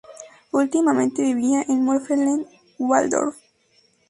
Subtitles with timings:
[0.51, 3.35] Últimamente vivía en Mörfelden-Walldorf.